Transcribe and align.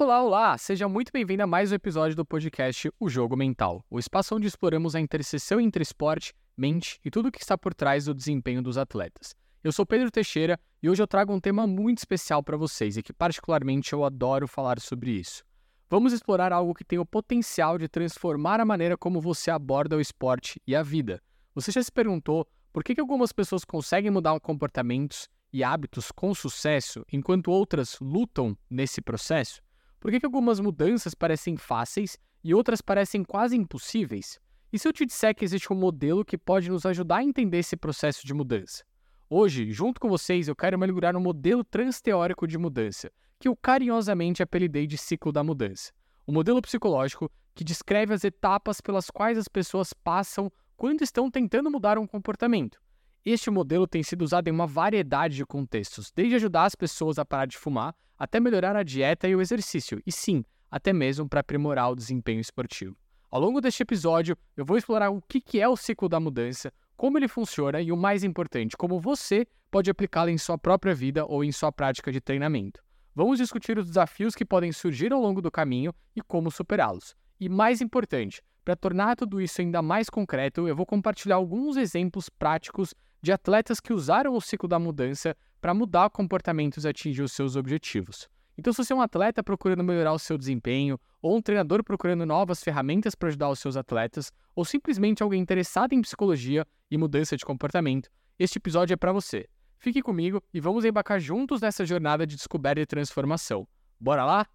Olá, 0.00 0.22
olá! 0.22 0.56
Seja 0.56 0.88
muito 0.88 1.10
bem-vindo 1.12 1.42
a 1.42 1.46
mais 1.46 1.72
um 1.72 1.74
episódio 1.74 2.14
do 2.14 2.24
podcast 2.24 2.88
O 3.00 3.10
Jogo 3.10 3.36
Mental, 3.36 3.84
o 3.90 3.98
espaço 3.98 4.32
onde 4.32 4.46
exploramos 4.46 4.94
a 4.94 5.00
interseção 5.00 5.60
entre 5.60 5.82
esporte, 5.82 6.32
mente 6.56 7.00
e 7.04 7.10
tudo 7.10 7.26
o 7.26 7.32
que 7.32 7.40
está 7.40 7.58
por 7.58 7.74
trás 7.74 8.04
do 8.04 8.14
desempenho 8.14 8.62
dos 8.62 8.78
atletas. 8.78 9.34
Eu 9.62 9.72
sou 9.72 9.84
Pedro 9.84 10.08
Teixeira 10.08 10.56
e 10.80 10.88
hoje 10.88 11.02
eu 11.02 11.06
trago 11.08 11.34
um 11.34 11.40
tema 11.40 11.66
muito 11.66 11.98
especial 11.98 12.44
para 12.44 12.56
vocês 12.56 12.96
e 12.96 13.02
que, 13.02 13.12
particularmente, 13.12 13.92
eu 13.92 14.04
adoro 14.04 14.46
falar 14.46 14.78
sobre 14.78 15.10
isso. 15.10 15.42
Vamos 15.90 16.12
explorar 16.12 16.52
algo 16.52 16.74
que 16.74 16.84
tem 16.84 17.00
o 17.00 17.04
potencial 17.04 17.76
de 17.76 17.88
transformar 17.88 18.60
a 18.60 18.64
maneira 18.64 18.96
como 18.96 19.20
você 19.20 19.50
aborda 19.50 19.96
o 19.96 20.00
esporte 20.00 20.62
e 20.64 20.76
a 20.76 20.82
vida. 20.84 21.20
Você 21.56 21.72
já 21.72 21.82
se 21.82 21.90
perguntou 21.90 22.46
por 22.72 22.84
que, 22.84 23.00
algumas 23.00 23.32
pessoas 23.32 23.64
conseguem 23.64 24.12
mudar 24.12 24.38
comportamentos 24.38 25.28
e 25.52 25.64
hábitos 25.64 26.12
com 26.12 26.32
sucesso 26.36 27.04
enquanto 27.12 27.50
outras 27.50 27.98
lutam 28.00 28.56
nesse 28.70 29.00
processo? 29.00 29.60
Por 30.00 30.10
que, 30.10 30.20
que 30.20 30.26
algumas 30.26 30.60
mudanças 30.60 31.14
parecem 31.14 31.56
fáceis 31.56 32.16
e 32.42 32.54
outras 32.54 32.80
parecem 32.80 33.24
quase 33.24 33.56
impossíveis? 33.56 34.38
E 34.72 34.78
se 34.78 34.86
eu 34.86 34.92
te 34.92 35.04
disser 35.04 35.34
que 35.34 35.44
existe 35.44 35.72
um 35.72 35.76
modelo 35.76 36.24
que 36.24 36.38
pode 36.38 36.70
nos 36.70 36.86
ajudar 36.86 37.16
a 37.16 37.24
entender 37.24 37.58
esse 37.58 37.76
processo 37.76 38.26
de 38.26 38.32
mudança? 38.32 38.84
Hoje, 39.28 39.70
junto 39.72 40.00
com 40.00 40.08
vocês, 40.08 40.46
eu 40.46 40.54
quero 40.54 40.78
mergulhar 40.78 41.12
no 41.12 41.20
modelo 41.20 41.64
transteórico 41.64 42.46
de 42.46 42.56
mudança, 42.56 43.10
que 43.38 43.48
eu 43.48 43.56
carinhosamente 43.56 44.42
apelidei 44.42 44.86
de 44.86 44.96
ciclo 44.96 45.32
da 45.32 45.42
mudança. 45.42 45.92
Um 46.26 46.32
modelo 46.32 46.62
psicológico 46.62 47.30
que 47.54 47.64
descreve 47.64 48.14
as 48.14 48.24
etapas 48.24 48.80
pelas 48.80 49.10
quais 49.10 49.36
as 49.36 49.48
pessoas 49.48 49.92
passam 49.92 50.50
quando 50.76 51.02
estão 51.02 51.30
tentando 51.30 51.70
mudar 51.70 51.98
um 51.98 52.06
comportamento. 52.06 52.80
Este 53.24 53.50
modelo 53.50 53.86
tem 53.86 54.02
sido 54.02 54.22
usado 54.22 54.48
em 54.48 54.52
uma 54.52 54.66
variedade 54.66 55.36
de 55.36 55.44
contextos, 55.44 56.10
desde 56.14 56.36
ajudar 56.36 56.64
as 56.64 56.74
pessoas 56.74 57.18
a 57.18 57.24
parar 57.24 57.46
de 57.46 57.58
fumar 57.58 57.94
até 58.18 58.40
melhorar 58.40 58.74
a 58.74 58.82
dieta 58.82 59.28
e 59.28 59.36
o 59.36 59.40
exercício, 59.40 60.02
e 60.04 60.10
sim, 60.10 60.42
até 60.70 60.92
mesmo 60.92 61.28
para 61.28 61.40
aprimorar 61.40 61.92
o 61.92 61.94
desempenho 61.94 62.40
esportivo. 62.40 62.96
Ao 63.30 63.40
longo 63.40 63.60
deste 63.60 63.82
episódio, 63.82 64.36
eu 64.56 64.64
vou 64.64 64.76
explorar 64.76 65.10
o 65.10 65.22
que 65.22 65.60
é 65.60 65.68
o 65.68 65.76
ciclo 65.76 66.08
da 66.08 66.18
mudança, 66.18 66.72
como 66.96 67.16
ele 67.16 67.28
funciona 67.28 67.80
e 67.80 67.92
o 67.92 67.96
mais 67.96 68.24
importante, 68.24 68.76
como 68.76 68.98
você 68.98 69.46
pode 69.70 69.90
aplicá-lo 69.90 70.30
em 70.30 70.38
sua 70.38 70.58
própria 70.58 70.94
vida 70.94 71.24
ou 71.26 71.44
em 71.44 71.52
sua 71.52 71.70
prática 71.70 72.10
de 72.10 72.20
treinamento. 72.20 72.82
Vamos 73.14 73.38
discutir 73.38 73.78
os 73.78 73.86
desafios 73.86 74.34
que 74.34 74.44
podem 74.44 74.72
surgir 74.72 75.12
ao 75.12 75.20
longo 75.20 75.40
do 75.40 75.50
caminho 75.50 75.94
e 76.16 76.22
como 76.22 76.50
superá-los. 76.50 77.14
E 77.38 77.48
mais 77.48 77.80
importante, 77.80 78.42
para 78.64 78.74
tornar 78.74 79.14
tudo 79.16 79.40
isso 79.40 79.60
ainda 79.60 79.80
mais 79.80 80.10
concreto, 80.10 80.66
eu 80.66 80.74
vou 80.74 80.86
compartilhar 80.86 81.36
alguns 81.36 81.76
exemplos 81.76 82.28
práticos 82.28 82.94
de 83.20 83.32
atletas 83.32 83.80
que 83.80 83.92
usaram 83.92 84.34
o 84.34 84.40
ciclo 84.40 84.68
da 84.68 84.78
mudança 84.78 85.36
para 85.60 85.74
mudar 85.74 86.10
comportamentos 86.10 86.84
e 86.84 86.88
atingir 86.88 87.22
os 87.22 87.32
seus 87.32 87.56
objetivos. 87.56 88.28
Então, 88.56 88.72
se 88.72 88.84
você 88.84 88.92
é 88.92 88.96
um 88.96 89.00
atleta 89.00 89.42
procurando 89.42 89.84
melhorar 89.84 90.12
o 90.12 90.18
seu 90.18 90.36
desempenho, 90.36 90.98
ou 91.22 91.36
um 91.36 91.42
treinador 91.42 91.84
procurando 91.84 92.26
novas 92.26 92.62
ferramentas 92.62 93.14
para 93.14 93.28
ajudar 93.28 93.50
os 93.50 93.60
seus 93.60 93.76
atletas, 93.76 94.32
ou 94.54 94.64
simplesmente 94.64 95.22
alguém 95.22 95.40
interessado 95.40 95.92
em 95.92 96.02
psicologia 96.02 96.66
e 96.90 96.98
mudança 96.98 97.36
de 97.36 97.44
comportamento, 97.44 98.10
este 98.38 98.58
episódio 98.58 98.94
é 98.94 98.96
para 98.96 99.12
você. 99.12 99.48
Fique 99.78 100.02
comigo 100.02 100.42
e 100.52 100.60
vamos 100.60 100.84
embarcar 100.84 101.20
juntos 101.20 101.60
nessa 101.60 101.86
jornada 101.86 102.26
de 102.26 102.34
descoberta 102.34 102.80
e 102.80 102.86
transformação. 102.86 103.66
Bora 103.98 104.24
lá? 104.24 104.46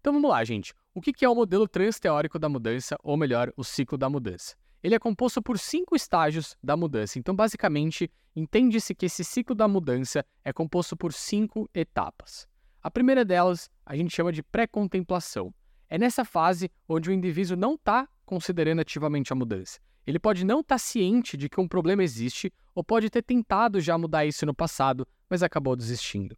Então 0.00 0.12
vamos 0.12 0.30
lá, 0.30 0.42
gente. 0.42 0.74
O 0.92 1.00
que 1.00 1.24
é 1.24 1.28
o 1.28 1.34
modelo 1.34 1.68
transteórico 1.68 2.40
da 2.40 2.48
mudança, 2.48 2.98
ou 3.04 3.16
melhor, 3.16 3.52
o 3.56 3.62
ciclo 3.62 3.96
da 3.96 4.10
mudança? 4.10 4.56
Ele 4.82 4.94
é 4.94 4.98
composto 4.98 5.40
por 5.40 5.58
cinco 5.58 5.94
estágios 5.94 6.56
da 6.62 6.76
mudança. 6.76 7.18
Então, 7.18 7.34
basicamente, 7.34 8.10
entende-se 8.34 8.94
que 8.94 9.06
esse 9.06 9.22
ciclo 9.22 9.54
da 9.54 9.68
mudança 9.68 10.24
é 10.44 10.52
composto 10.52 10.96
por 10.96 11.12
cinco 11.12 11.70
etapas. 11.72 12.48
A 12.82 12.90
primeira 12.90 13.24
delas 13.24 13.70
a 13.86 13.94
gente 13.94 14.14
chama 14.14 14.32
de 14.32 14.42
pré-contemplação. 14.42 15.54
É 15.88 15.96
nessa 15.96 16.24
fase 16.24 16.70
onde 16.88 17.10
o 17.10 17.12
indivíduo 17.12 17.56
não 17.56 17.74
está 17.74 18.08
considerando 18.26 18.80
ativamente 18.80 19.32
a 19.32 19.36
mudança. 19.36 19.78
Ele 20.04 20.18
pode 20.18 20.44
não 20.44 20.60
estar 20.60 20.74
tá 20.74 20.78
ciente 20.78 21.36
de 21.36 21.48
que 21.48 21.60
um 21.60 21.68
problema 21.68 22.02
existe 22.02 22.52
ou 22.74 22.82
pode 22.82 23.08
ter 23.08 23.22
tentado 23.22 23.80
já 23.80 23.96
mudar 23.96 24.24
isso 24.24 24.44
no 24.44 24.54
passado, 24.54 25.06
mas 25.30 25.44
acabou 25.44 25.76
desistindo. 25.76 26.36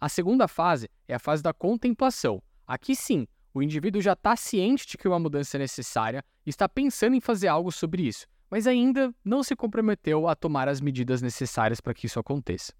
A 0.00 0.08
segunda 0.08 0.48
fase 0.48 0.88
é 1.06 1.14
a 1.14 1.18
fase 1.18 1.42
da 1.42 1.52
contemplação. 1.52 2.42
Aqui 2.66 2.96
sim, 2.96 3.26
o 3.58 3.62
indivíduo 3.62 4.00
já 4.00 4.12
está 4.12 4.36
ciente 4.36 4.86
de 4.86 4.96
que 4.96 5.08
uma 5.08 5.18
mudança 5.18 5.56
é 5.56 5.58
necessária 5.58 6.24
e 6.46 6.50
está 6.50 6.68
pensando 6.68 7.16
em 7.16 7.20
fazer 7.20 7.48
algo 7.48 7.72
sobre 7.72 8.06
isso, 8.06 8.26
mas 8.48 8.66
ainda 8.68 9.12
não 9.24 9.42
se 9.42 9.56
comprometeu 9.56 10.28
a 10.28 10.36
tomar 10.36 10.68
as 10.68 10.80
medidas 10.80 11.20
necessárias 11.20 11.80
para 11.80 11.92
que 11.92 12.06
isso 12.06 12.20
aconteça. 12.20 12.72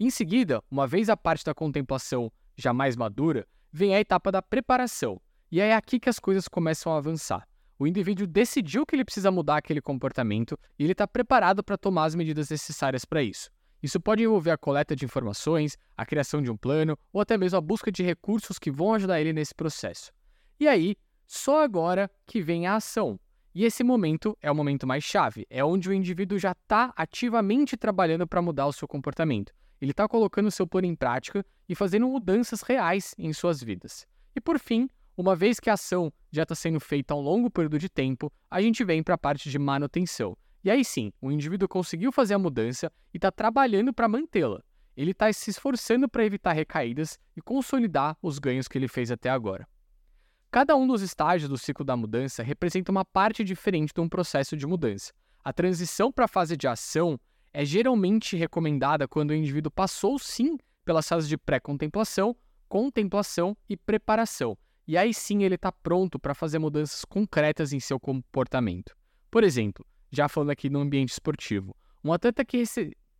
Em 0.00 0.08
seguida, 0.08 0.62
uma 0.70 0.86
vez 0.86 1.10
a 1.10 1.16
parte 1.16 1.44
da 1.44 1.54
contemplação 1.54 2.32
já 2.56 2.72
mais 2.72 2.96
madura, 2.96 3.46
vem 3.70 3.94
a 3.94 4.00
etapa 4.00 4.32
da 4.32 4.40
preparação, 4.40 5.20
e 5.52 5.60
é 5.60 5.74
aqui 5.74 6.00
que 6.00 6.08
as 6.08 6.18
coisas 6.18 6.48
começam 6.48 6.92
a 6.92 6.96
avançar. 6.96 7.46
O 7.78 7.86
indivíduo 7.86 8.26
decidiu 8.26 8.86
que 8.86 8.96
ele 8.96 9.04
precisa 9.04 9.30
mudar 9.30 9.58
aquele 9.58 9.80
comportamento 9.80 10.58
e 10.78 10.84
ele 10.84 10.92
está 10.92 11.06
preparado 11.06 11.62
para 11.62 11.76
tomar 11.76 12.06
as 12.06 12.14
medidas 12.14 12.48
necessárias 12.48 13.04
para 13.04 13.22
isso. 13.22 13.50
Isso 13.82 14.00
pode 14.00 14.22
envolver 14.22 14.50
a 14.50 14.58
coleta 14.58 14.96
de 14.96 15.04
informações, 15.04 15.78
a 15.96 16.04
criação 16.04 16.42
de 16.42 16.50
um 16.50 16.56
plano 16.56 16.98
ou 17.12 17.20
até 17.20 17.36
mesmo 17.36 17.58
a 17.58 17.60
busca 17.60 17.92
de 17.92 18.02
recursos 18.02 18.58
que 18.58 18.70
vão 18.70 18.94
ajudar 18.94 19.20
ele 19.20 19.32
nesse 19.32 19.54
processo. 19.54 20.12
E 20.58 20.66
aí, 20.66 20.96
só 21.26 21.62
agora 21.62 22.10
que 22.26 22.40
vem 22.40 22.66
a 22.66 22.76
ação. 22.76 23.18
E 23.54 23.64
esse 23.64 23.82
momento 23.84 24.36
é 24.40 24.50
o 24.50 24.54
momento 24.54 24.86
mais 24.86 25.04
chave, 25.04 25.46
é 25.48 25.64
onde 25.64 25.88
o 25.88 25.92
indivíduo 25.92 26.38
já 26.38 26.52
está 26.52 26.92
ativamente 26.96 27.76
trabalhando 27.76 28.26
para 28.26 28.42
mudar 28.42 28.66
o 28.66 28.72
seu 28.72 28.86
comportamento. 28.86 29.52
Ele 29.80 29.92
está 29.92 30.08
colocando 30.08 30.46
o 30.46 30.50
seu 30.50 30.66
plano 30.66 30.86
em 30.86 30.94
prática 30.94 31.44
e 31.68 31.74
fazendo 31.74 32.08
mudanças 32.08 32.62
reais 32.62 33.14
em 33.16 33.32
suas 33.32 33.62
vidas. 33.62 34.06
E 34.34 34.40
por 34.40 34.58
fim, 34.58 34.88
uma 35.16 35.34
vez 35.34 35.58
que 35.58 35.70
a 35.70 35.74
ação 35.74 36.12
já 36.30 36.42
está 36.44 36.54
sendo 36.54 36.80
feita 36.80 37.14
ao 37.14 37.20
longo 37.20 37.50
período 37.50 37.78
de 37.78 37.88
tempo, 37.88 38.32
a 38.50 38.60
gente 38.60 38.84
vem 38.84 39.02
para 39.02 39.14
a 39.14 39.18
parte 39.18 39.50
de 39.50 39.58
manutenção. 39.58 40.36
E 40.64 40.70
aí 40.70 40.84
sim, 40.84 41.12
o 41.20 41.30
indivíduo 41.30 41.68
conseguiu 41.68 42.10
fazer 42.10 42.34
a 42.34 42.38
mudança 42.38 42.92
e 43.12 43.18
está 43.18 43.30
trabalhando 43.30 43.92
para 43.92 44.08
mantê-la. 44.08 44.62
Ele 44.96 45.12
está 45.12 45.32
se 45.32 45.50
esforçando 45.50 46.08
para 46.08 46.24
evitar 46.24 46.52
recaídas 46.52 47.18
e 47.36 47.40
consolidar 47.40 48.16
os 48.20 48.38
ganhos 48.38 48.66
que 48.66 48.76
ele 48.76 48.88
fez 48.88 49.10
até 49.10 49.30
agora. 49.30 49.66
Cada 50.50 50.74
um 50.74 50.86
dos 50.86 51.02
estágios 51.02 51.48
do 51.48 51.58
ciclo 51.58 51.84
da 51.84 51.96
mudança 51.96 52.42
representa 52.42 52.90
uma 52.90 53.04
parte 53.04 53.44
diferente 53.44 53.92
de 53.94 54.00
um 54.00 54.08
processo 54.08 54.56
de 54.56 54.66
mudança. 54.66 55.12
A 55.44 55.52
transição 55.52 56.10
para 56.10 56.24
a 56.24 56.28
fase 56.28 56.56
de 56.56 56.66
ação 56.66 57.20
é 57.52 57.64
geralmente 57.64 58.36
recomendada 58.36 59.06
quando 59.06 59.30
o 59.30 59.34
indivíduo 59.34 59.70
passou 59.70 60.18
sim 60.18 60.56
pelas 60.84 61.06
fases 61.06 61.28
de 61.28 61.36
pré-contemplação, 61.36 62.34
contemplação 62.68 63.56
e 63.68 63.76
preparação. 63.76 64.58
E 64.86 64.96
aí 64.96 65.12
sim 65.12 65.44
ele 65.44 65.54
está 65.54 65.70
pronto 65.70 66.18
para 66.18 66.34
fazer 66.34 66.58
mudanças 66.58 67.04
concretas 67.04 67.72
em 67.72 67.78
seu 67.78 68.00
comportamento. 68.00 68.96
Por 69.30 69.44
exemplo, 69.44 69.86
já 70.10 70.28
falando 70.28 70.50
aqui 70.50 70.68
no 70.68 70.80
ambiente 70.80 71.10
esportivo. 71.10 71.74
Um 72.02 72.12
atleta 72.12 72.44
que 72.44 72.62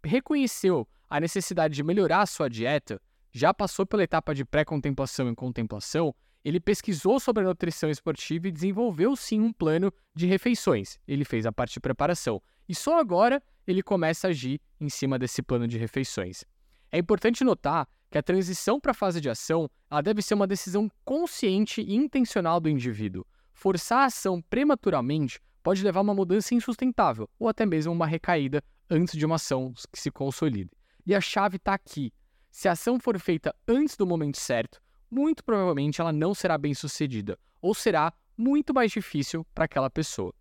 reconheceu 0.04 0.88
a 1.08 1.20
necessidade 1.20 1.74
de 1.74 1.82
melhorar 1.82 2.22
a 2.22 2.26
sua 2.26 2.48
dieta, 2.48 3.00
já 3.32 3.52
passou 3.52 3.86
pela 3.86 4.02
etapa 4.02 4.34
de 4.34 4.44
pré-contemplação 4.44 5.30
e 5.30 5.34
contemplação, 5.34 6.14
ele 6.44 6.60
pesquisou 6.60 7.18
sobre 7.18 7.42
a 7.42 7.46
nutrição 7.46 7.90
esportiva 7.90 8.48
e 8.48 8.52
desenvolveu 8.52 9.16
sim 9.16 9.40
um 9.40 9.52
plano 9.52 9.92
de 10.14 10.26
refeições. 10.26 10.98
Ele 11.06 11.24
fez 11.24 11.44
a 11.46 11.52
parte 11.52 11.74
de 11.74 11.80
preparação. 11.80 12.42
E 12.68 12.74
só 12.74 12.98
agora 12.98 13.42
ele 13.66 13.82
começa 13.82 14.28
a 14.28 14.30
agir 14.30 14.60
em 14.80 14.88
cima 14.88 15.18
desse 15.18 15.42
plano 15.42 15.66
de 15.66 15.76
refeições. 15.76 16.44
É 16.90 16.98
importante 16.98 17.44
notar 17.44 17.86
que 18.10 18.16
a 18.16 18.22
transição 18.22 18.80
para 18.80 18.92
a 18.92 18.94
fase 18.94 19.20
de 19.20 19.28
ação 19.28 19.70
ela 19.90 20.00
deve 20.00 20.22
ser 20.22 20.34
uma 20.34 20.46
decisão 20.46 20.90
consciente 21.04 21.82
e 21.82 21.94
intencional 21.94 22.60
do 22.60 22.68
indivíduo. 22.68 23.26
Forçar 23.52 24.00
a 24.00 24.04
ação 24.06 24.40
prematuramente 24.40 25.40
pode 25.68 25.84
levar 25.84 26.00
a 26.00 26.02
uma 26.02 26.14
mudança 26.14 26.54
insustentável 26.54 27.28
ou 27.38 27.46
até 27.46 27.66
mesmo 27.66 27.92
uma 27.92 28.06
recaída 28.06 28.64
antes 28.88 29.14
de 29.18 29.26
uma 29.26 29.34
ação 29.34 29.74
que 29.92 30.00
se 30.00 30.10
consolide. 30.10 30.70
E 31.04 31.14
a 31.14 31.20
chave 31.20 31.56
está 31.56 31.74
aqui. 31.74 32.10
Se 32.50 32.68
a 32.68 32.72
ação 32.72 32.98
for 32.98 33.18
feita 33.20 33.54
antes 33.68 33.94
do 33.94 34.06
momento 34.06 34.38
certo, 34.38 34.80
muito 35.10 35.44
provavelmente 35.44 36.00
ela 36.00 36.10
não 36.10 36.32
será 36.32 36.56
bem 36.56 36.72
sucedida 36.72 37.38
ou 37.60 37.74
será 37.74 38.14
muito 38.34 38.72
mais 38.72 38.90
difícil 38.90 39.46
para 39.54 39.66
aquela 39.66 39.90
pessoa. 39.90 40.32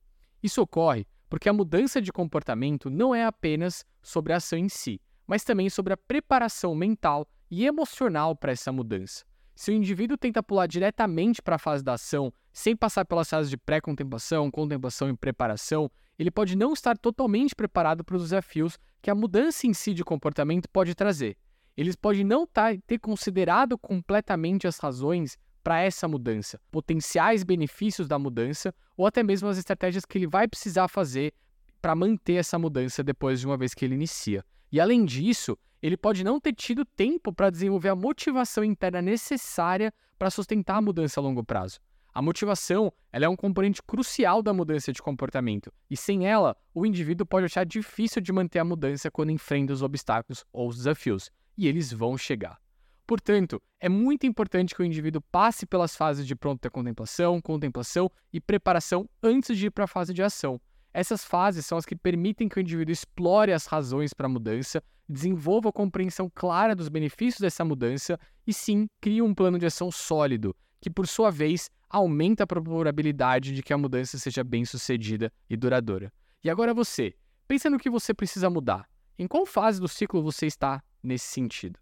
Isso 0.41 0.61
ocorre 0.61 1.05
porque 1.29 1.49
a 1.49 1.53
mudança 1.53 2.01
de 2.01 2.13
comportamento 2.13 2.89
não 2.89 3.13
é 3.13 3.25
apenas 3.25 3.85
sobre 4.01 4.31
a 4.31 4.37
ação 4.37 4.57
em 4.57 4.69
si, 4.69 5.01
mas 5.27 5.43
também 5.43 5.69
sobre 5.69 5.91
a 5.91 5.97
preparação 5.97 6.73
mental 6.73 7.27
e 7.51 7.65
emocional 7.65 8.33
para 8.33 8.53
essa 8.53 8.71
mudança. 8.71 9.25
Se 9.57 9.71
o 9.71 9.73
indivíduo 9.73 10.15
tenta 10.15 10.43
pular 10.43 10.67
diretamente 10.67 11.41
para 11.41 11.55
a 11.55 11.59
fase 11.59 11.83
da 11.83 11.93
ação, 11.93 12.31
sem 12.53 12.75
passar 12.75 13.03
pelas 13.05 13.27
fases 13.27 13.49
de 13.49 13.57
pré-contemplação, 13.57 14.51
contemplação 14.51 15.09
e 15.09 15.17
preparação, 15.17 15.89
ele 16.19 16.29
pode 16.29 16.55
não 16.55 16.73
estar 16.73 16.95
totalmente 16.95 17.55
preparado 17.55 18.03
para 18.03 18.17
os 18.17 18.21
desafios 18.21 18.77
que 19.01 19.09
a 19.09 19.15
mudança 19.15 19.65
em 19.65 19.73
si 19.73 19.95
de 19.95 20.03
comportamento 20.03 20.69
pode 20.69 20.93
trazer. 20.93 21.35
Eles 21.75 21.95
podem 21.95 22.23
não 22.23 22.47
ter 22.85 22.99
considerado 22.99 23.79
completamente 23.79 24.67
as 24.67 24.77
razões 24.77 25.39
para 25.63 25.81
essa 25.81 26.07
mudança, 26.07 26.61
potenciais 26.69 27.43
benefícios 27.43 28.07
da 28.07 28.19
mudança 28.19 28.71
ou 28.95 29.07
até 29.07 29.23
mesmo 29.23 29.49
as 29.49 29.57
estratégias 29.57 30.05
que 30.05 30.19
ele 30.19 30.27
vai 30.27 30.47
precisar 30.47 30.87
fazer 30.87 31.33
para 31.81 31.95
manter 31.95 32.33
essa 32.33 32.59
mudança 32.59 33.03
depois 33.03 33.39
de 33.39 33.47
uma 33.47 33.57
vez 33.57 33.73
que 33.73 33.83
ele 33.83 33.95
inicia. 33.95 34.45
E 34.71 34.79
além 34.79 35.05
disso, 35.05 35.57
ele 35.81 35.95
pode 35.95 36.23
não 36.23 36.39
ter 36.39 36.53
tido 36.53 36.83
tempo 36.83 37.31
para 37.31 37.49
desenvolver 37.49 37.89
a 37.89 37.95
motivação 37.95 38.63
interna 38.63 39.01
necessária 39.01 39.93
para 40.17 40.29
sustentar 40.29 40.77
a 40.77 40.81
mudança 40.81 41.19
a 41.19 41.23
longo 41.23 41.43
prazo. 41.43 41.79
A 42.13 42.21
motivação 42.21 42.91
ela 43.11 43.25
é 43.25 43.29
um 43.29 43.35
componente 43.35 43.81
crucial 43.83 44.41
da 44.41 44.51
mudança 44.51 44.91
de 44.91 45.01
comportamento, 45.03 45.71
e 45.87 45.95
sem 45.95 46.27
ela, 46.27 46.57
o 46.73 46.83
indivíduo 46.83 47.27
pode 47.27 47.45
achar 47.45 47.63
difícil 47.63 48.21
de 48.21 48.33
manter 48.33 48.57
a 48.57 48.65
mudança 48.65 49.11
quando 49.11 49.29
enfrenta 49.29 49.71
os 49.71 49.83
obstáculos 49.83 50.43
ou 50.51 50.67
os 50.67 50.77
desafios, 50.77 51.29
e 51.55 51.67
eles 51.67 51.93
vão 51.93 52.17
chegar. 52.17 52.59
Portanto, 53.05 53.61
é 53.79 53.87
muito 53.87 54.25
importante 54.25 54.73
que 54.73 54.81
o 54.81 54.85
indivíduo 54.85 55.21
passe 55.31 55.65
pelas 55.65 55.95
fases 55.95 56.25
de 56.25 56.35
pronta 56.35 56.69
contemplação, 56.69 57.39
contemplação 57.39 58.11
e 58.33 58.41
preparação 58.41 59.07
antes 59.21 59.55
de 59.55 59.67
ir 59.67 59.71
para 59.71 59.85
a 59.85 59.87
fase 59.87 60.13
de 60.13 60.23
ação. 60.23 60.59
Essas 60.97 61.23
fases 61.23 61.63
são 61.63 61.77
as 61.77 61.85
que 61.85 61.95
permitem 61.95 62.49
que 62.49 62.57
o 62.57 62.59
indivíduo 62.59 62.91
explore 62.91 63.53
as 63.53 63.67
razões 63.67 64.15
para 64.15 64.25
a 64.25 64.29
mudança, 64.29 64.83
desenvolva 65.07 65.69
a 65.69 65.71
compreensão 65.71 66.27
clara 66.27 66.75
dos 66.75 66.89
benefícios 66.89 67.39
dessa 67.39 67.63
mudança 67.63 68.19
e, 68.47 68.51
sim, 68.51 68.87
crie 68.99 69.21
um 69.21 69.31
plano 69.31 69.59
de 69.59 69.67
ação 69.67 69.91
sólido, 69.91 70.55
que, 70.81 70.89
por 70.89 71.07
sua 71.07 71.29
vez, 71.29 71.69
aumenta 71.87 72.45
a 72.45 72.47
probabilidade 72.47 73.53
de 73.53 73.61
que 73.61 73.71
a 73.71 73.77
mudança 73.77 74.17
seja 74.17 74.43
bem 74.43 74.65
sucedida 74.65 75.31
e 75.47 75.55
duradoura. 75.55 76.11
E 76.43 76.49
agora 76.49 76.73
você, 76.73 77.13
pensa 77.47 77.69
no 77.69 77.77
que 77.77 77.91
você 77.91 78.11
precisa 78.11 78.49
mudar. 78.49 78.89
Em 79.19 79.27
qual 79.27 79.45
fase 79.45 79.79
do 79.79 79.87
ciclo 79.87 80.23
você 80.23 80.47
está 80.47 80.83
nesse 81.03 81.27
sentido? 81.27 81.79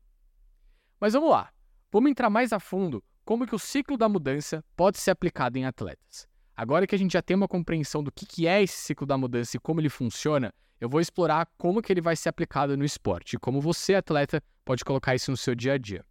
Mas 1.00 1.14
vamos 1.14 1.30
lá, 1.30 1.54
vamos 1.90 2.12
entrar 2.12 2.30
mais 2.30 2.52
a 2.52 2.60
fundo 2.60 3.02
como 3.24 3.48
que 3.48 3.56
o 3.56 3.60
ciclo 3.60 3.96
da 3.96 4.10
mudança 4.10 4.62
pode 4.76 4.98
ser 4.98 5.12
aplicado 5.12 5.58
em 5.58 5.64
atletas. 5.64 6.28
Agora 6.58 6.88
que 6.88 6.96
a 6.96 6.98
gente 6.98 7.14
já 7.14 7.22
tem 7.22 7.36
uma 7.36 7.48
compreensão 7.48 8.02
do 8.02 8.12
que 8.12 8.48
é 8.48 8.64
esse 8.64 8.78
ciclo 8.78 9.06
da 9.06 9.18
mudança 9.18 9.58
e 9.58 9.60
como 9.60 9.82
ele 9.82 9.90
funciona, 9.90 10.54
eu 10.80 10.88
vou 10.88 11.02
explorar 11.02 11.50
como 11.58 11.82
que 11.82 11.92
ele 11.92 12.00
vai 12.00 12.16
ser 12.16 12.30
aplicado 12.30 12.78
no 12.78 12.86
esporte 12.86 13.36
e 13.36 13.40
como 13.40 13.60
você, 13.60 13.96
atleta, 13.96 14.42
pode 14.64 14.86
colocar 14.86 15.16
isso 15.16 15.32
no 15.32 15.38
seu 15.38 15.54
dia 15.54 15.74
a 15.74 15.78
dia. 15.78 16.06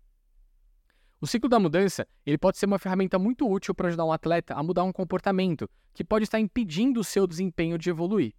O 1.21 1.27
ciclo 1.27 1.49
da 1.49 1.59
mudança 1.59 2.07
ele 2.27 2.37
pode 2.37 2.59
ser 2.59 2.67
uma 2.67 2.79
ferramenta 2.79 3.19
muito 3.19 3.51
útil 3.51 3.75
para 3.75 3.89
ajudar 3.89 4.05
um 4.05 4.13
atleta 4.13 4.55
a 4.55 4.63
mudar 4.63 4.85
um 4.85 4.93
comportamento 4.93 5.69
que 5.95 6.05
pode 6.05 6.25
estar 6.25 6.39
impedindo 6.39 7.01
o 7.01 7.05
seu 7.05 7.27
desempenho 7.27 7.79
de 7.79 7.89
evoluir. 7.89 8.35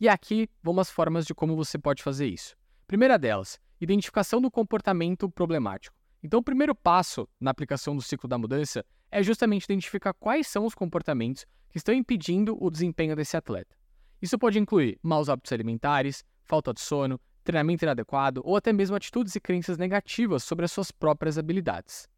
E 0.00 0.08
aqui 0.08 0.48
vão 0.62 0.78
as 0.80 0.88
formas 0.88 1.26
de 1.26 1.34
como 1.34 1.54
você 1.54 1.78
pode 1.78 2.02
fazer 2.02 2.26
isso. 2.26 2.56
Primeira 2.86 3.18
delas, 3.18 3.60
identificação 3.78 4.40
do 4.40 4.50
comportamento 4.50 5.28
problemático. 5.28 5.94
Então, 6.22 6.40
o 6.40 6.42
primeiro 6.42 6.74
passo 6.74 7.28
na 7.38 7.50
aplicação 7.50 7.94
do 7.94 8.02
ciclo 8.02 8.28
da 8.28 8.38
mudança 8.38 8.84
é 9.10 9.22
justamente 9.22 9.64
identificar 9.64 10.12
quais 10.14 10.46
são 10.46 10.64
os 10.64 10.74
comportamentos 10.74 11.44
que 11.70 11.78
estão 11.78 11.94
impedindo 11.94 12.56
o 12.60 12.70
desempenho 12.70 13.16
desse 13.16 13.36
atleta. 13.36 13.74
Isso 14.20 14.38
pode 14.38 14.58
incluir 14.58 14.98
maus 15.02 15.28
hábitos 15.28 15.52
alimentares, 15.52 16.24
falta 16.44 16.74
de 16.74 16.80
sono, 16.80 17.20
treinamento 17.42 17.84
inadequado 17.84 18.42
ou 18.44 18.56
até 18.56 18.72
mesmo 18.72 18.96
atitudes 18.96 19.34
e 19.34 19.40
crenças 19.40 19.78
negativas 19.78 20.44
sobre 20.44 20.64
as 20.64 20.72
suas 20.72 20.90
próprias 20.90 21.38
habilidades. 21.38 22.08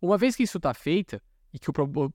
Uma 0.00 0.16
vez 0.16 0.34
que 0.34 0.42
isso 0.42 0.56
está 0.56 0.72
feito 0.72 1.20
e 1.52 1.58
que 1.58 1.70
o 1.70 1.74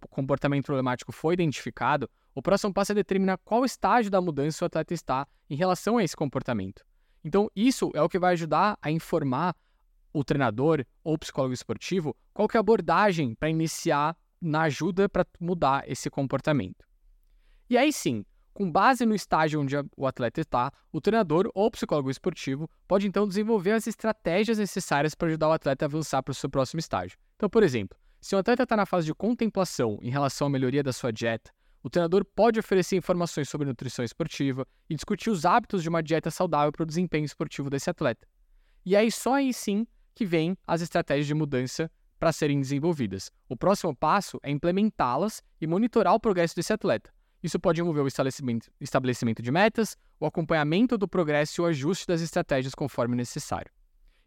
comportamento 0.09 0.65
problemático 0.65 1.11
foi 1.11 1.33
identificado, 1.33 2.09
o 2.33 2.41
próximo 2.41 2.73
passo 2.73 2.93
é 2.93 2.95
determinar 2.95 3.37
qual 3.37 3.63
estágio 3.63 4.09
da 4.09 4.19
mudança 4.19 4.65
o 4.65 4.67
atleta 4.67 4.93
está 4.93 5.27
em 5.49 5.55
relação 5.55 5.97
a 5.97 6.03
esse 6.03 6.15
comportamento. 6.15 6.83
Então, 7.23 7.49
isso 7.55 7.91
é 7.93 8.01
o 8.01 8.09
que 8.09 8.19
vai 8.19 8.33
ajudar 8.33 8.77
a 8.81 8.91
informar 8.91 9.55
o 10.13 10.23
treinador 10.23 10.85
ou 11.03 11.17
psicólogo 11.17 11.53
esportivo 11.53 12.15
qual 12.33 12.47
é 12.53 12.57
a 12.57 12.59
abordagem 12.59 13.35
para 13.35 13.49
iniciar 13.49 14.17
na 14.45 14.63
ajuda 14.63 15.09
para 15.09 15.25
mudar 15.39 15.83
esse 15.89 16.09
comportamento. 16.09 16.85
E 17.69 17.77
aí 17.77 17.91
sim, 17.91 18.23
com 18.53 18.71
base 18.71 19.05
no 19.05 19.15
estágio 19.15 19.59
onde 19.59 19.75
o 19.97 20.07
atleta 20.07 20.39
está, 20.39 20.71
o 20.91 21.01
treinador 21.01 21.51
ou 21.53 21.69
psicólogo 21.71 22.09
esportivo 22.09 22.69
pode 22.87 23.07
então 23.07 23.27
desenvolver 23.27 23.71
as 23.71 23.87
estratégias 23.87 24.57
necessárias 24.57 25.15
para 25.15 25.27
ajudar 25.27 25.49
o 25.49 25.51
atleta 25.51 25.85
a 25.85 25.87
avançar 25.87 26.23
para 26.23 26.31
o 26.31 26.35
seu 26.35 26.49
próximo 26.49 26.79
estágio. 26.79 27.17
Então, 27.35 27.49
por 27.49 27.63
exemplo, 27.63 27.97
se 28.21 28.35
o 28.35 28.37
atleta 28.37 28.63
está 28.63 28.77
na 28.77 28.85
fase 28.85 29.07
de 29.07 29.13
contemplação 29.13 29.99
em 30.01 30.09
relação 30.09 30.47
à 30.47 30.49
melhoria 30.49 30.81
da 30.81 30.93
sua 30.93 31.11
dieta, 31.11 31.51
o 31.83 31.89
treinador 31.89 32.23
pode 32.23 32.59
oferecer 32.59 32.95
informações 32.95 33.49
sobre 33.49 33.67
nutrição 33.67 34.05
esportiva 34.05 34.65
e 34.89 34.95
discutir 34.95 35.29
os 35.29 35.45
hábitos 35.45 35.83
de 35.83 35.89
uma 35.89 36.01
dieta 36.01 36.31
saudável 36.31 36.71
para 36.71 36.83
o 36.83 36.85
desempenho 36.85 37.25
esportivo 37.25 37.69
desse 37.69 37.89
atleta. 37.89 38.27
E 38.85 38.95
aí 38.95 39.11
só 39.11 39.35
aí 39.35 39.53
sim 39.53 39.85
que 40.15 40.25
vêm 40.25 40.57
as 40.65 40.81
estratégias 40.81 41.27
de 41.27 41.33
mudança 41.33 41.91
para 42.19 42.31
serem 42.31 42.59
desenvolvidas. 42.59 43.31
O 43.47 43.55
próximo 43.55 43.95
passo 43.95 44.39
é 44.43 44.49
implementá-las 44.51 45.43
e 45.59 45.67
monitorar 45.67 46.13
o 46.13 46.19
progresso 46.19 46.55
desse 46.55 46.73
atleta. 46.73 47.13
Isso 47.43 47.59
pode 47.59 47.79
envolver 47.79 48.01
o 48.01 48.07
estabelecimento, 48.07 49.41
de 49.43 49.51
metas, 49.51 49.95
o 50.19 50.25
acompanhamento 50.25 50.97
do 50.97 51.07
progresso 51.07 51.61
e 51.61 51.63
o 51.63 51.65
ajuste 51.67 52.07
das 52.07 52.21
estratégias 52.21 52.73
conforme 52.73 53.15
necessário. 53.15 53.71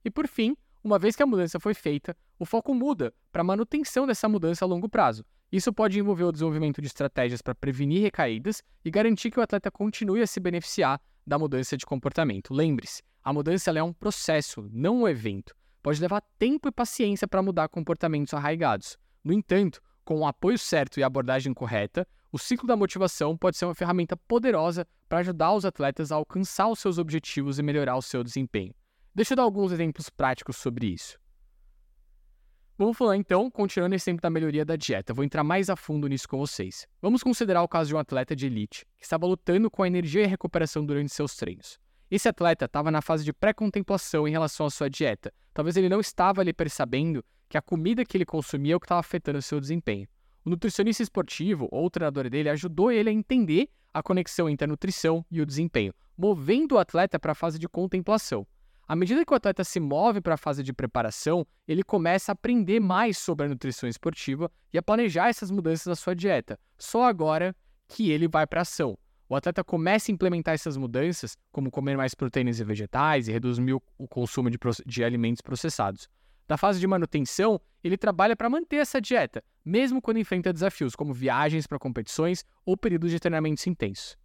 E 0.05 0.11
por 0.11 0.29
fim, 0.29 0.57
uma 0.85 0.99
vez 0.99 1.17
que 1.17 1.23
a 1.23 1.27
mudança 1.27 1.59
foi 1.59 1.75
feita, 1.75 2.17
o 2.39 2.47
foco 2.47 2.73
muda 2.73 3.13
para 3.33 3.41
a 3.41 3.45
manutenção 3.45 4.07
dessa 4.07 4.29
mudança 4.29 4.65
a 4.65 4.69
longo 4.69 4.89
prazo. 4.89 5.25
Isso 5.51 5.73
pode 5.73 5.99
envolver 5.99 6.25
o 6.25 6.33
desenvolvimento 6.33 6.81
de 6.81 6.87
estratégias 6.87 7.43
para 7.43 7.55
prevenir 7.55 8.03
recaídas 8.03 8.63
e 8.85 8.91
garantir 8.91 9.31
que 9.31 9.41
o 9.41 9.43
atleta 9.43 9.71
continue 9.71 10.23
a 10.23 10.27
se 10.27 10.39
beneficiar 10.39 11.01
da 11.27 11.39
mudança 11.39 11.77
de 11.77 11.85
comportamento. 11.85 12.55
Lembre-se, 12.55 13.03
a 13.25 13.33
mudança 13.33 13.71
é 13.71 13.83
um 13.83 13.93
processo, 13.93 14.69
não 14.71 15.03
um 15.03 15.09
evento 15.09 15.58
pode 15.83 16.01
levar 16.01 16.21
tempo 16.39 16.69
e 16.69 16.73
paciência 16.73 17.27
para 17.27 17.43
mudar 17.43 17.69
comportamentos 17.69 18.35
arraigados. 18.35 18.99
No 19.23 19.33
entanto, 19.33 19.81
com 20.05 20.21
o 20.21 20.27
apoio 20.27 20.59
certo 20.59 20.99
e 20.99 21.03
a 21.03 21.07
abordagem 21.07 21.53
correta, 21.53 22.07
o 22.31 22.39
ciclo 22.39 22.67
da 22.67 22.77
motivação 22.77 23.37
pode 23.37 23.57
ser 23.57 23.65
uma 23.65 23.75
ferramenta 23.75 24.17
poderosa 24.17 24.87
para 25.09 25.19
ajudar 25.19 25.53
os 25.55 25.65
atletas 25.65 26.13
a 26.13 26.17
alcançar 26.17 26.69
os 26.69 26.79
seus 26.79 26.99
objetivos 26.99 27.59
e 27.59 27.63
melhorar 27.63 27.97
o 27.97 28.03
seu 28.03 28.23
desempenho. 28.23 28.75
Deixa 29.15 29.33
eu 29.33 29.37
dar 29.37 29.43
alguns 29.43 29.73
exemplos 29.73 30.11
práticos 30.11 30.57
sobre 30.57 30.87
isso. 30.87 31.19
Vamos 32.77 32.97
falar 32.97 33.17
então, 33.17 33.51
continuando 33.51 33.97
esse 33.97 34.09
exemplo 34.09 34.23
da 34.23 34.31
melhoria 34.31 34.65
da 34.65 34.77
dieta. 34.77 35.13
Vou 35.13 35.25
entrar 35.25 35.43
mais 35.43 35.69
a 35.69 35.75
fundo 35.75 36.07
nisso 36.07 36.29
com 36.29 36.39
vocês. 36.39 36.87
Vamos 37.03 37.25
considerar 37.25 37.63
o 37.63 37.69
caso 37.69 37.89
de 37.89 37.97
um 37.97 37.99
atleta 37.99 38.37
de 38.37 38.47
elite 38.47 38.87
que 38.97 39.05
estava 39.05 39.27
lutando 39.27 39.69
com 39.69 39.83
a 39.83 39.89
energia 39.89 40.23
e 40.23 40.27
recuperação 40.27 40.87
durante 40.87 41.13
seus 41.13 41.35
treinos. 41.35 41.81
Esse 42.09 42.29
atleta 42.29 42.67
estava 42.67 42.91
na 42.91 43.03
fase 43.03 43.25
de 43.25 43.33
pré-contemplação 43.33 44.29
em 44.29 44.31
relação 44.31 44.65
à 44.65 44.71
sua 44.71 44.89
dieta. 44.89 45.33
Talvez 45.59 45.77
ele 45.77 45.89
não 45.89 45.99
estava 45.99 46.41
ali 46.41 46.53
percebendo 46.53 47.25
que 47.49 47.59
a 47.59 47.61
comida 47.61 48.05
que 48.05 48.17
ele 48.17 48.25
consumia 48.25 48.75
é 48.75 48.77
o 48.77 48.79
que 48.79 48.87
estava 48.87 49.01
afetando 49.01 49.41
o 49.41 49.43
seu 49.43 49.59
desempenho. 49.59 50.07
O 50.45 50.51
nutricionista 50.51 51.03
esportivo 51.03 51.67
ou 51.73 51.87
o 51.87 51.91
treinador 51.91 52.31
dele 52.31 52.49
ajudou 52.49 52.93
ele 52.93 53.11
a 53.11 53.13
entender 53.13 53.69
a 53.93 54.01
conexão 54.01 54.49
entre 54.49 54.67
a 54.67 54.69
nutrição 54.69 55.27
e 55.29 55.41
o 55.41 55.45
desempenho, 55.45 55.93
movendo 56.17 56.77
o 56.77 56.79
atleta 56.79 57.19
para 57.19 57.33
a 57.33 57.35
fase 57.35 57.59
de 57.59 57.69
contemplação. 57.69 58.47
À 58.87 58.95
medida 58.95 59.25
que 59.25 59.33
o 59.33 59.37
atleta 59.37 59.65
se 59.65 59.81
move 59.81 60.21
para 60.21 60.35
a 60.35 60.39
fase 60.39 60.63
de 60.63 60.73
preparação, 60.73 61.45
ele 61.67 61.83
começa 61.83 62.31
a 62.31 62.35
aprender 62.35 62.79
mais 62.79 63.19
sobre 63.19 63.47
a 63.47 63.49
nutrição 63.49 63.89
esportiva 63.89 64.49
e 64.73 64.79
a 64.79 64.83
planejar 64.83 65.27
essas 65.27 65.51
mudanças 65.51 65.89
na 65.89 65.97
sua 65.97 66.15
dieta. 66.15 66.57
Só 66.79 67.03
agora 67.03 67.53
que 67.89 68.13
ele 68.13 68.29
vai 68.29 68.47
para 68.47 68.61
a 68.61 68.63
ação 68.63 68.97
o 69.29 69.37
atleta 69.37 69.63
começa 69.63 70.11
a 70.11 70.15
implementar 70.15 70.55
essas 70.55 70.77
mudanças, 70.77 71.37
como 71.53 71.71
comer 71.71 71.97
mais 71.97 72.15
proteínas 72.15 72.59
e 72.59 72.65
vegetais 72.65 73.29
e 73.29 73.33
reduzir 73.33 73.73
o 73.73 74.09
consumo 74.09 74.49
de, 74.51 74.59
de 74.87 75.05
alimentos 75.05 75.43
processados. 75.43 76.09
Na 76.49 76.57
fase 76.57 76.81
de 76.81 76.87
manutenção, 76.87 77.61
ele 77.85 77.99
trabalha 77.99 78.35
para 78.35 78.49
manter 78.49 78.77
essa 78.77 79.01
dieta, 79.01 79.45
mesmo 79.63 80.01
quando 80.01 80.19
enfrenta 80.19 80.51
desafios 80.51 80.97
como 80.97 81.13
viagens 81.13 81.67
para 81.67 81.79
competições 81.79 82.43
ou 82.65 82.75
períodos 82.75 83.11
de 83.11 83.21
treinamentos 83.21 83.67
intensos. 83.67 84.17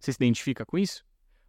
Você 0.00 0.12
se 0.12 0.16
identifica 0.16 0.64
com 0.64 0.78
isso? 0.78 1.04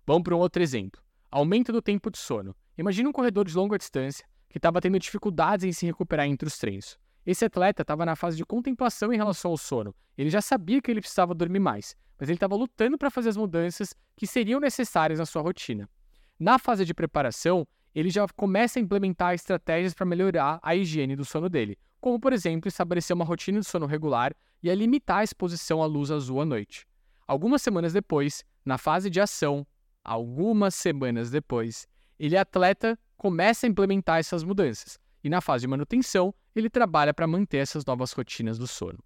Vamos 0.05 0.23
para 0.23 0.35
um 0.35 0.39
outro 0.39 0.61
exemplo. 0.61 1.01
Aumento 1.31 1.71
do 1.71 1.81
tempo 1.81 2.11
de 2.11 2.17
sono. 2.17 2.53
Imagine 2.77 3.07
um 3.07 3.13
corredor 3.13 3.45
de 3.47 3.55
longa 3.55 3.77
distância 3.77 4.25
que 4.49 4.57
estava 4.57 4.81
tendo 4.81 4.99
dificuldades 4.99 5.65
em 5.65 5.71
se 5.71 5.85
recuperar 5.85 6.27
entre 6.27 6.47
os 6.47 6.57
treinos. 6.57 6.99
Esse 7.25 7.45
atleta 7.45 7.83
estava 7.83 8.05
na 8.05 8.15
fase 8.15 8.35
de 8.35 8.45
contemplação 8.45 9.13
em 9.13 9.17
relação 9.17 9.51
ao 9.51 9.57
sono. 9.57 9.95
Ele 10.17 10.29
já 10.29 10.41
sabia 10.41 10.81
que 10.81 10.91
ele 10.91 10.99
precisava 10.99 11.33
dormir 11.33 11.59
mais, 11.59 11.95
mas 12.19 12.27
ele 12.27 12.35
estava 12.35 12.55
lutando 12.55 12.97
para 12.97 13.09
fazer 13.09 13.29
as 13.29 13.37
mudanças 13.37 13.95
que 14.15 14.27
seriam 14.27 14.59
necessárias 14.59 15.19
na 15.19 15.25
sua 15.25 15.41
rotina. 15.41 15.89
Na 16.37 16.59
fase 16.59 16.83
de 16.83 16.93
preparação, 16.93 17.65
ele 17.95 18.09
já 18.09 18.27
começa 18.35 18.77
a 18.77 18.81
implementar 18.81 19.33
estratégias 19.33 19.93
para 19.93 20.05
melhorar 20.05 20.59
a 20.61 20.75
higiene 20.75 21.15
do 21.15 21.23
sono 21.23 21.47
dele, 21.47 21.77
como, 22.01 22.19
por 22.19 22.33
exemplo, 22.33 22.67
estabelecer 22.67 23.15
uma 23.15 23.23
rotina 23.23 23.59
de 23.59 23.65
sono 23.65 23.85
regular 23.85 24.35
e 24.61 24.69
a 24.69 24.75
limitar 24.75 25.19
a 25.19 25.23
exposição 25.23 25.81
à 25.81 25.85
luz 25.85 26.11
azul 26.11 26.41
à 26.41 26.45
noite. 26.45 26.85
Algumas 27.25 27.61
semanas 27.61 27.93
depois, 27.93 28.43
na 28.65 28.77
fase 28.77 29.09
de 29.09 29.21
ação, 29.21 29.65
algumas 30.03 30.75
semanas 30.75 31.31
depois, 31.31 31.87
ele 32.19 32.35
atleta 32.35 32.99
começa 33.15 33.65
a 33.65 33.69
implementar 33.69 34.19
essas 34.19 34.43
mudanças, 34.43 34.99
e 35.23 35.29
na 35.29 35.41
fase 35.41 35.61
de 35.61 35.67
manutenção, 35.67 36.33
ele 36.55 36.69
trabalha 36.69 37.13
para 37.13 37.25
manter 37.25 37.57
essas 37.57 37.85
novas 37.85 38.11
rotinas 38.11 38.57
do 38.57 38.67
sono. 38.67 38.99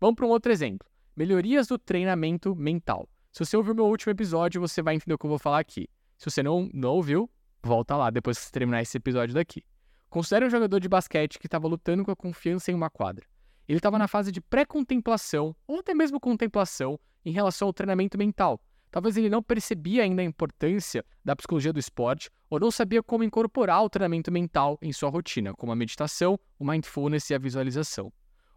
Vamos 0.00 0.16
para 0.16 0.26
um 0.26 0.30
outro 0.30 0.52
exemplo. 0.52 0.88
Melhorias 1.16 1.66
do 1.66 1.78
treinamento 1.78 2.54
mental. 2.54 3.08
Se 3.32 3.44
você 3.44 3.56
ouviu 3.56 3.74
meu 3.74 3.86
último 3.86 4.12
episódio, 4.12 4.60
você 4.60 4.82
vai 4.82 4.94
entender 4.94 5.14
o 5.14 5.18
que 5.18 5.26
eu 5.26 5.30
vou 5.30 5.38
falar 5.38 5.58
aqui. 5.58 5.88
Se 6.16 6.30
você 6.30 6.42
não, 6.42 6.70
não 6.72 6.90
ouviu, 6.90 7.28
volta 7.62 7.96
lá 7.96 8.10
depois 8.10 8.38
que 8.38 8.44
você 8.44 8.52
terminar 8.52 8.82
esse 8.82 8.96
episódio 8.96 9.34
daqui. 9.34 9.64
Considere 10.08 10.46
um 10.46 10.50
jogador 10.50 10.78
de 10.78 10.88
basquete 10.88 11.38
que 11.38 11.46
estava 11.46 11.66
lutando 11.66 12.04
com 12.04 12.10
a 12.10 12.16
confiança 12.16 12.70
em 12.70 12.74
uma 12.74 12.88
quadra. 12.88 13.26
Ele 13.66 13.78
estava 13.78 13.98
na 13.98 14.06
fase 14.06 14.30
de 14.30 14.40
pré-contemplação, 14.40 15.56
ou 15.66 15.80
até 15.80 15.94
mesmo 15.94 16.20
contemplação, 16.20 17.00
em 17.24 17.32
relação 17.32 17.66
ao 17.66 17.72
treinamento 17.72 18.16
mental. 18.16 18.60
Talvez 18.94 19.16
ele 19.16 19.28
não 19.28 19.42
percebia 19.42 20.04
ainda 20.04 20.22
a 20.22 20.24
importância 20.24 21.04
da 21.24 21.34
psicologia 21.34 21.72
do 21.72 21.80
esporte 21.80 22.30
ou 22.48 22.60
não 22.60 22.70
sabia 22.70 23.02
como 23.02 23.24
incorporar 23.24 23.82
o 23.82 23.90
treinamento 23.90 24.30
mental 24.30 24.78
em 24.80 24.92
sua 24.92 25.10
rotina, 25.10 25.52
como 25.52 25.72
a 25.72 25.74
meditação, 25.74 26.38
o 26.60 26.64
mindfulness 26.64 27.28
e 27.28 27.34
a 27.34 27.38
visualização. 27.38 28.12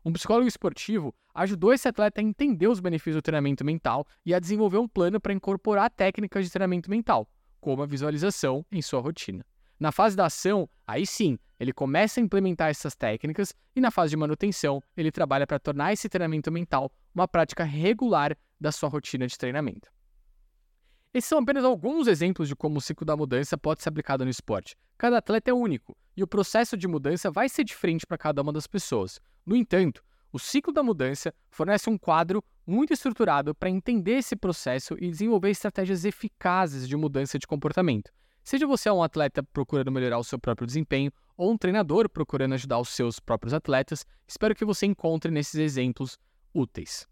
Um 0.06 0.14
psicólogo 0.14 0.48
esportivo 0.48 1.12
ajudou 1.34 1.74
esse 1.74 1.88
atleta 1.88 2.22
a 2.22 2.24
entender 2.24 2.68
os 2.68 2.80
benefícios 2.80 3.16
do 3.16 3.22
treinamento 3.24 3.66
mental 3.66 4.06
e 4.24 4.32
a 4.32 4.38
desenvolver 4.38 4.78
um 4.78 4.88
plano 4.88 5.20
para 5.20 5.34
incorporar 5.34 5.90
técnicas 5.90 6.46
de 6.46 6.52
treinamento 6.52 6.88
mental, 6.88 7.28
como 7.60 7.82
a 7.82 7.88
visualização, 7.88 8.64
em 8.72 8.80
sua 8.80 9.02
rotina. 9.02 9.44
Na 9.80 9.92
fase 9.92 10.16
da 10.16 10.28
ação, 10.28 10.70
aí 10.86 11.08
sim, 11.08 11.40
ele 11.60 11.74
começa 11.74 12.20
a 12.20 12.24
implementar 12.24 12.70
essas 12.70 12.96
técnicas 12.96 13.56
e 13.76 13.82
na 13.82 13.90
fase 13.90 14.12
de 14.12 14.18
manutenção, 14.18 14.84
ele 14.96 15.12
trabalha 15.12 15.48
para 15.48 15.58
tornar 15.58 15.94
esse 15.94 16.08
treinamento 16.08 16.52
mental 16.52 16.92
uma 17.16 17.28
prática 17.28 17.64
regular 17.64 18.38
da 18.62 18.72
sua 18.72 18.88
rotina 18.88 19.26
de 19.26 19.36
treinamento. 19.36 19.97
Esses 21.18 21.30
são 21.30 21.40
apenas 21.40 21.66
alguns 21.66 22.06
exemplos 22.06 22.48
de 22.48 22.56
como 22.56 22.78
o 22.78 22.82
ciclo 22.82 23.04
da 23.04 23.18
mudança 23.18 23.58
pode 23.58 23.82
ser 23.82 23.90
aplicado 23.90 24.24
no 24.24 24.30
esporte. 24.30 24.76
Cada 25.00 25.18
atleta 25.18 25.50
é 25.50 25.54
único 25.54 25.98
e 26.16 26.22
o 26.22 26.28
processo 26.28 26.78
de 26.78 26.88
mudança 26.88 27.32
vai 27.32 27.50
ser 27.50 27.64
diferente 27.64 28.06
para 28.06 28.20
cada 28.20 28.40
uma 28.40 28.54
das 28.54 28.68
pessoas. 28.68 29.20
No 29.44 29.56
entanto, 29.56 30.04
o 30.32 30.38
ciclo 30.38 30.72
da 30.72 30.84
mudança 30.84 31.34
fornece 31.50 31.90
um 31.90 31.98
quadro 31.98 32.44
muito 32.68 32.94
estruturado 32.94 33.56
para 33.56 33.68
entender 33.68 34.18
esse 34.18 34.36
processo 34.36 34.96
e 35.00 35.10
desenvolver 35.10 35.50
estratégias 35.50 36.06
eficazes 36.06 36.88
de 36.88 36.96
mudança 36.96 37.40
de 37.40 37.48
comportamento. 37.48 38.12
Seja 38.44 38.68
você 38.68 38.88
um 38.92 39.02
atleta 39.02 39.42
procurando 39.42 39.92
melhorar 39.92 40.20
o 40.20 40.24
seu 40.24 40.38
próprio 40.38 40.68
desempenho 40.68 41.12
ou 41.36 41.52
um 41.52 41.58
treinador 41.58 42.08
procurando 42.08 42.54
ajudar 42.54 42.78
os 42.78 42.90
seus 42.90 43.20
próprios 43.20 43.56
atletas, 43.56 44.06
espero 44.28 44.54
que 44.54 44.64
você 44.64 44.86
encontre 44.86 45.32
nesses 45.32 45.56
exemplos 45.56 46.20
úteis. 46.54 47.08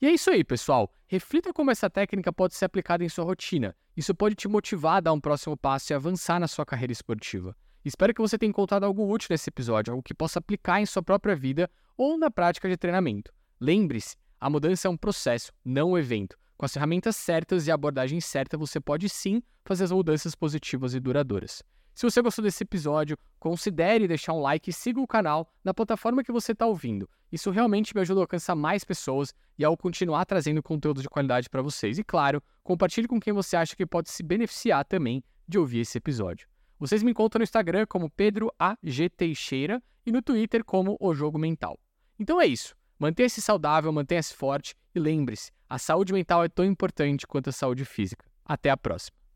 E 0.00 0.06
é 0.06 0.10
isso 0.10 0.30
aí, 0.30 0.44
pessoal. 0.44 0.92
Reflita 1.06 1.52
como 1.52 1.70
essa 1.70 1.88
técnica 1.88 2.32
pode 2.32 2.54
ser 2.54 2.66
aplicada 2.66 3.02
em 3.02 3.08
sua 3.08 3.24
rotina. 3.24 3.74
Isso 3.96 4.14
pode 4.14 4.34
te 4.34 4.46
motivar 4.46 4.96
a 4.96 5.00
dar 5.00 5.12
um 5.12 5.20
próximo 5.20 5.56
passo 5.56 5.92
e 5.92 5.94
avançar 5.94 6.38
na 6.38 6.46
sua 6.46 6.66
carreira 6.66 6.92
esportiva. 6.92 7.56
Espero 7.82 8.12
que 8.12 8.20
você 8.20 8.36
tenha 8.36 8.50
encontrado 8.50 8.84
algo 8.84 9.10
útil 9.10 9.28
nesse 9.30 9.48
episódio, 9.48 9.92
algo 9.92 10.02
que 10.02 10.12
possa 10.12 10.38
aplicar 10.38 10.80
em 10.80 10.86
sua 10.86 11.02
própria 11.02 11.34
vida 11.34 11.70
ou 11.96 12.18
na 12.18 12.30
prática 12.30 12.68
de 12.68 12.76
treinamento. 12.76 13.32
Lembre-se, 13.58 14.16
a 14.38 14.50
mudança 14.50 14.86
é 14.86 14.90
um 14.90 14.96
processo, 14.96 15.50
não 15.64 15.92
um 15.92 15.98
evento. 15.98 16.36
Com 16.58 16.66
as 16.66 16.72
ferramentas 16.72 17.16
certas 17.16 17.66
e 17.66 17.70
a 17.70 17.74
abordagem 17.74 18.20
certa, 18.20 18.58
você 18.58 18.78
pode 18.78 19.08
sim 19.08 19.42
fazer 19.64 19.84
as 19.84 19.92
mudanças 19.92 20.34
positivas 20.34 20.94
e 20.94 21.00
duradouras. 21.00 21.62
Se 21.96 22.04
você 22.04 22.20
gostou 22.20 22.42
desse 22.44 22.62
episódio, 22.62 23.16
considere 23.40 24.06
deixar 24.06 24.34
um 24.34 24.40
like 24.42 24.68
e 24.68 24.72
siga 24.72 25.00
o 25.00 25.06
canal 25.06 25.50
na 25.64 25.72
plataforma 25.72 26.22
que 26.22 26.30
você 26.30 26.52
está 26.52 26.66
ouvindo. 26.66 27.08
Isso 27.32 27.50
realmente 27.50 27.94
me 27.94 28.02
ajuda 28.02 28.20
a 28.20 28.24
alcançar 28.24 28.54
mais 28.54 28.84
pessoas 28.84 29.32
e 29.58 29.64
ao 29.64 29.74
continuar 29.78 30.26
trazendo 30.26 30.62
conteúdo 30.62 31.00
de 31.00 31.08
qualidade 31.08 31.48
para 31.48 31.62
vocês. 31.62 31.96
E 31.96 32.04
claro, 32.04 32.42
compartilhe 32.62 33.08
com 33.08 33.18
quem 33.18 33.32
você 33.32 33.56
acha 33.56 33.74
que 33.74 33.86
pode 33.86 34.10
se 34.10 34.22
beneficiar 34.22 34.84
também 34.84 35.24
de 35.48 35.58
ouvir 35.58 35.78
esse 35.78 35.96
episódio. 35.96 36.46
Vocês 36.78 37.02
me 37.02 37.12
encontram 37.12 37.38
no 37.38 37.44
Instagram 37.44 37.86
como 37.88 38.10
Pedro 38.10 38.52
A. 38.58 38.76
G. 38.82 39.08
Teixeira 39.08 39.82
e 40.04 40.12
no 40.12 40.20
Twitter 40.20 40.62
como 40.62 40.98
O 41.00 41.14
Jogo 41.14 41.38
Mental. 41.38 41.80
Então 42.18 42.38
é 42.38 42.46
isso. 42.46 42.76
Mantenha-se 42.98 43.40
saudável, 43.40 43.90
mantenha-se 43.90 44.34
forte 44.34 44.74
e 44.94 45.00
lembre-se, 45.00 45.50
a 45.66 45.78
saúde 45.78 46.12
mental 46.12 46.44
é 46.44 46.48
tão 46.50 46.66
importante 46.66 47.26
quanto 47.26 47.48
a 47.48 47.52
saúde 47.52 47.86
física. 47.86 48.26
Até 48.44 48.68
a 48.68 48.76
próxima. 48.76 49.16